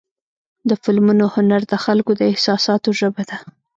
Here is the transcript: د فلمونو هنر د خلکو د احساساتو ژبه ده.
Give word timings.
د 0.69 0.71
فلمونو 0.83 1.25
هنر 1.35 1.61
د 1.67 1.73
خلکو 1.85 2.11
د 2.19 2.21
احساساتو 2.31 2.89
ژبه 2.99 3.23
ده. 3.29 3.37